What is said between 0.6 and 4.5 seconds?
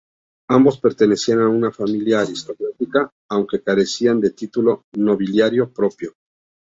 pertenecían a una familia aristocrática, aunque carecían de